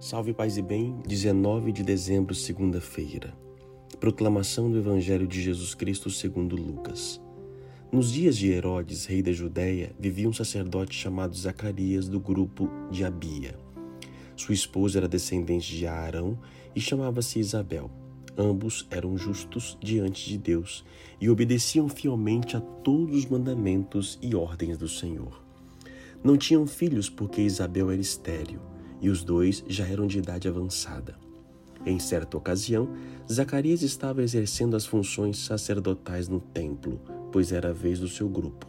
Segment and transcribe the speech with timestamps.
[0.00, 3.36] Salve Paz e Bem, 19 de dezembro, segunda-feira.
[4.00, 7.20] Proclamação do Evangelho de Jesus Cristo segundo Lucas.
[7.92, 13.04] Nos dias de Herodes, rei da Judéia, vivia um sacerdote chamado Zacarias do grupo de
[13.04, 13.58] Abia.
[14.34, 16.38] Sua esposa era descendente de Arão
[16.74, 17.90] e chamava-se Isabel.
[18.38, 20.82] Ambos eram justos diante de Deus
[21.20, 25.44] e obedeciam fielmente a todos os mandamentos e ordens do Senhor.
[26.24, 28.69] Não tinham filhos porque Isabel era estéril
[29.00, 31.16] e os dois já eram de idade avançada.
[31.86, 32.90] Em certa ocasião,
[33.30, 37.00] Zacarias estava exercendo as funções sacerdotais no templo,
[37.32, 38.66] pois era a vez do seu grupo.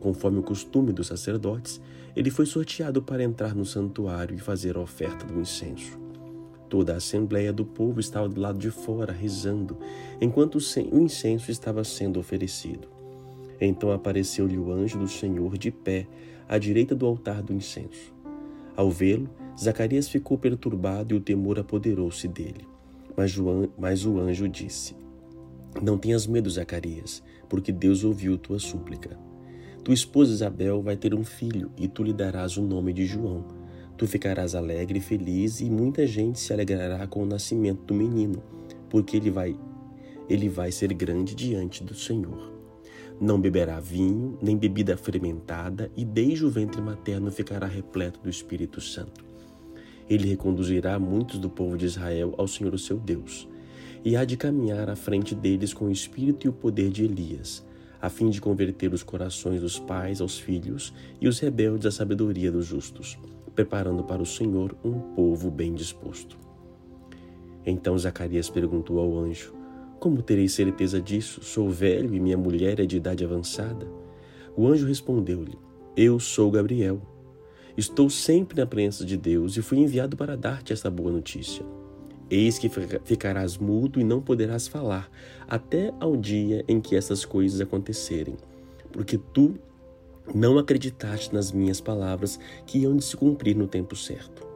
[0.00, 1.80] Conforme o costume dos sacerdotes,
[2.14, 5.98] ele foi sorteado para entrar no santuário e fazer a oferta do incenso.
[6.68, 9.76] Toda a assembleia do povo estava do lado de fora, rezando,
[10.20, 12.88] enquanto o incenso estava sendo oferecido.
[13.60, 16.06] Então apareceu-lhe o anjo do Senhor de pé,
[16.48, 18.14] à direita do altar do incenso.
[18.74, 22.66] Ao vê-lo, Zacarias ficou perturbado e o temor apoderou-se dele.
[23.16, 24.94] Mas, João, mas o anjo disse:
[25.82, 29.18] Não tenhas medo, Zacarias, porque Deus ouviu tua súplica.
[29.82, 33.44] Tua esposa Isabel vai ter um filho e tu lhe darás o nome de João.
[33.96, 38.42] Tu ficarás alegre e feliz e muita gente se alegrará com o nascimento do menino,
[38.90, 39.56] porque ele vai
[40.28, 42.52] ele vai ser grande diante do Senhor.
[43.20, 48.80] Não beberá vinho, nem bebida fermentada, e desde o ventre materno ficará repleto do Espírito
[48.80, 49.25] Santo.
[50.08, 53.48] Ele reconduzirá muitos do povo de Israel ao Senhor o seu Deus,
[54.04, 57.66] e há de caminhar à frente deles com o espírito e o poder de Elias,
[58.00, 62.52] a fim de converter os corações dos pais aos filhos e os rebeldes à sabedoria
[62.52, 63.18] dos justos,
[63.54, 66.38] preparando para o Senhor um povo bem disposto.
[67.64, 69.52] Então Zacarias perguntou ao anjo:
[69.98, 71.42] Como terei certeza disso?
[71.42, 73.88] Sou velho e minha mulher é de idade avançada.
[74.56, 75.58] O anjo respondeu-lhe:
[75.96, 77.00] Eu sou Gabriel
[77.76, 81.62] Estou sempre na presença de Deus e fui enviado para dar-te esta boa notícia.
[82.30, 82.70] Eis que
[83.04, 85.10] ficarás mudo e não poderás falar,
[85.46, 88.34] até ao dia em que essas coisas acontecerem,
[88.90, 89.56] porque tu
[90.34, 94.46] não acreditaste nas minhas palavras que iam de se cumprir no tempo certo.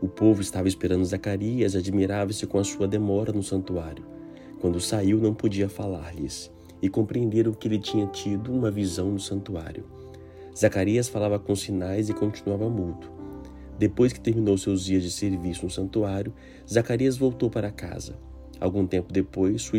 [0.00, 4.04] O povo estava esperando Zacarias, admirava-se com a sua demora no santuário.
[4.60, 9.84] Quando saiu, não podia falar-lhes, e compreenderam que ele tinha tido uma visão no santuário.
[10.56, 13.12] Zacarias falava com sinais e continuava mudo.
[13.78, 16.32] Depois que terminou seus dias de serviço no santuário,
[16.70, 18.18] Zacarias voltou para casa.
[18.58, 19.78] Algum tempo depois, sua,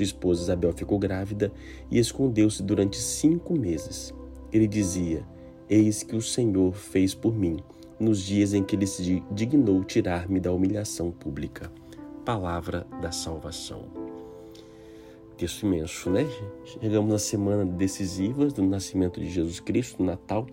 [0.00, 1.52] esposa Isabel ficou grávida
[1.90, 4.14] e escondeu-se durante cinco meses.
[4.50, 5.26] Ele dizia:
[5.68, 7.58] Eis que o Senhor fez por mim,
[8.00, 11.70] nos dias em que ele se dignou tirar-me da humilhação pública.
[12.24, 14.03] Palavra da salvação
[15.34, 16.26] texto imenso, né?
[16.64, 20.46] Chegamos na semana decisiva do nascimento de Jesus Cristo, Natal,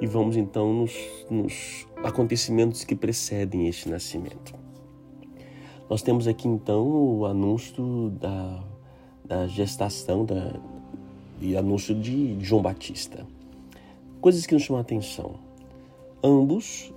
[0.00, 0.92] e vamos então nos,
[1.30, 4.54] nos acontecimentos que precedem este nascimento.
[5.88, 8.64] Nós temos aqui então o anúncio da,
[9.24, 10.58] da gestação da,
[11.40, 13.26] e anúncio de João Batista.
[14.20, 15.34] Coisas que nos chamam a atenção.
[16.22, 16.92] Ambos,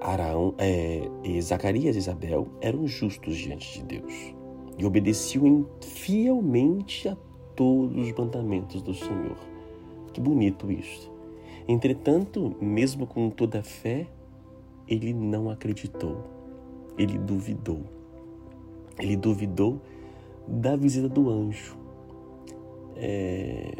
[0.00, 4.41] Arão, é, e Zacarias e Isabel, eram justos diante de Deus
[4.78, 7.16] e obedeciam fielmente a
[7.54, 9.36] todos os mandamentos do Senhor.
[10.12, 11.10] Que bonito isso.
[11.68, 14.08] Entretanto, mesmo com toda a fé,
[14.88, 16.24] ele não acreditou,
[16.98, 17.82] ele duvidou.
[18.98, 19.80] Ele duvidou
[20.46, 21.76] da visita do anjo.
[22.96, 23.74] É...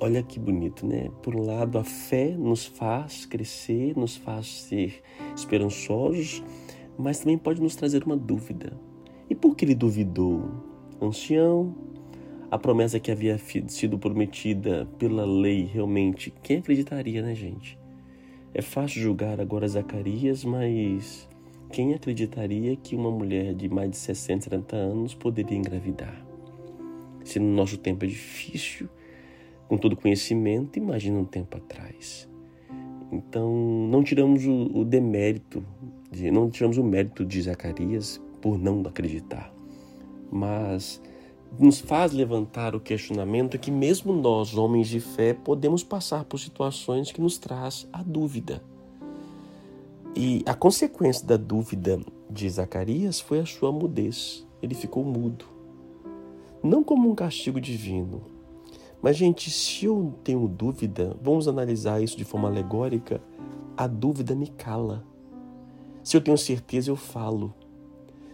[0.00, 1.10] Olha que bonito, né?
[1.22, 5.02] Por um lado, a fé nos faz crescer, nos faz ser
[5.34, 6.42] esperançosos,
[6.96, 8.72] mas também pode nos trazer uma dúvida.
[9.30, 10.50] E por que ele duvidou?
[11.00, 11.72] Ancião,
[12.50, 17.78] a promessa que havia sido prometida pela lei, realmente, quem acreditaria, né, gente?
[18.52, 21.28] É fácil julgar agora Zacarias, mas
[21.70, 26.26] quem acreditaria que uma mulher de mais de 60, 70 anos poderia engravidar?
[27.22, 28.88] Se no nosso tempo é difícil,
[29.68, 32.28] com todo conhecimento, imagina um tempo atrás.
[33.12, 35.64] Então, não tiramos o, o demérito,
[36.10, 39.52] de, não tiramos o mérito de Zacarias por não acreditar.
[40.30, 41.00] Mas
[41.58, 47.10] nos faz levantar o questionamento que mesmo nós, homens de fé, podemos passar por situações
[47.10, 48.62] que nos traz a dúvida.
[50.14, 54.46] E a consequência da dúvida de Zacarias foi a sua mudez.
[54.62, 55.44] Ele ficou mudo.
[56.62, 58.22] Não como um castigo divino.
[59.02, 63.22] Mas, gente, se eu tenho dúvida, vamos analisar isso de forma alegórica,
[63.76, 65.04] a dúvida me cala.
[66.02, 67.54] Se eu tenho certeza, eu falo.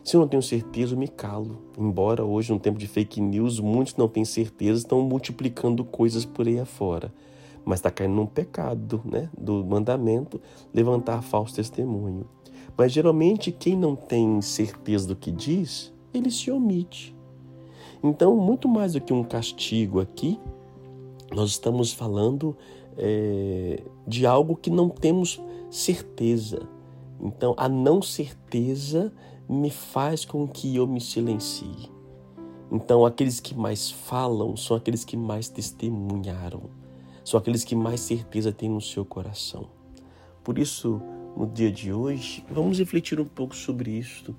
[0.07, 1.59] Se eu não tenho certeza, eu me calo.
[1.77, 6.47] Embora hoje, no tempo de fake news, muitos não têm certeza, estão multiplicando coisas por
[6.47, 7.13] aí afora.
[7.65, 10.41] Mas está caindo num pecado né, do mandamento
[10.73, 12.25] levantar falso testemunho.
[12.79, 17.13] Mas geralmente quem não tem certeza do que diz, ele se omite.
[18.01, 20.39] Então, muito mais do que um castigo aqui,
[21.35, 22.57] nós estamos falando
[22.97, 26.61] é, de algo que não temos certeza.
[27.21, 29.13] Então, a não certeza
[29.49, 31.91] me faz com que eu me silencie.
[32.71, 36.65] Então, aqueles que mais falam são aqueles que mais testemunharam,
[37.25, 39.69] são aqueles que mais certeza têm no seu coração.
[40.43, 41.01] Por isso,
[41.37, 44.35] no dia de hoje, vamos refletir um pouco sobre isto.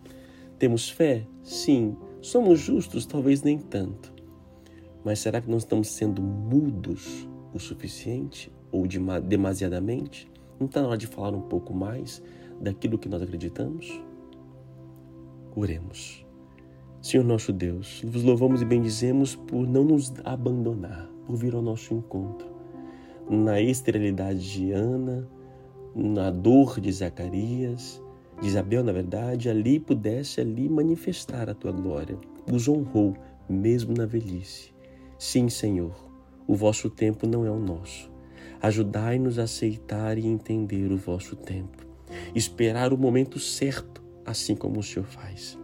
[0.58, 1.26] Temos fé?
[1.44, 1.96] Sim.
[2.22, 3.06] Somos justos?
[3.06, 4.14] Talvez nem tanto.
[5.06, 8.86] Mas será que nós estamos sendo mudos o suficiente ou
[9.22, 10.30] demasiadamente?
[10.60, 12.22] Não está na hora de falar um pouco mais
[12.60, 14.02] daquilo que nós acreditamos?
[15.60, 16.24] Oremos.
[17.02, 21.96] Senhor nosso Deus, vos louvamos e bendizemos por não nos abandonar, por vir ao nosso
[21.96, 22.48] encontro.
[23.28, 25.28] Na esterilidade de Ana,
[25.96, 28.00] na dor de Zacarias,
[28.40, 32.20] de Isabel, na verdade, ali pudesse ali manifestar a tua glória.
[32.54, 33.16] Os honrou,
[33.50, 34.72] mesmo na velhice.
[35.18, 35.96] Sim, Senhor,
[36.46, 38.12] o vosso tempo não é o nosso.
[38.62, 41.84] Ajudai-nos a aceitar e entender o vosso tempo.
[42.36, 45.58] Esperar o momento certo, assim como o Senhor faz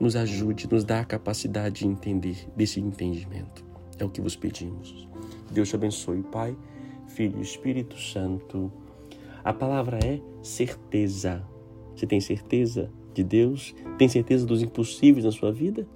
[0.00, 3.64] nos ajude, nos dá a capacidade de entender desse entendimento.
[3.98, 5.08] É o que vos pedimos.
[5.50, 6.56] Deus te abençoe, Pai,
[7.08, 8.70] Filho e Espírito Santo.
[9.42, 11.44] A palavra é certeza.
[11.94, 13.74] Você tem certeza de Deus?
[13.96, 15.86] Tem certeza dos impossíveis na sua vida?